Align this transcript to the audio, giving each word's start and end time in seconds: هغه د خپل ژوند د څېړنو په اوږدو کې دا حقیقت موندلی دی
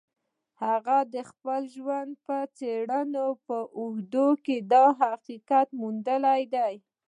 هغه 0.63 0.97
د 1.13 1.15
خپل 1.29 1.61
ژوند 1.75 2.11
د 2.27 2.29
څېړنو 2.57 3.27
په 3.45 3.57
اوږدو 3.79 4.27
کې 4.45 4.57
دا 4.73 4.85
حقیقت 5.01 5.67
موندلی 5.79 6.41
دی 6.55 6.73